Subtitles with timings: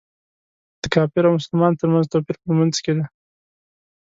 [0.81, 3.05] د کافر او مسلمان تر منځ توپیر په لمونځ کې دی.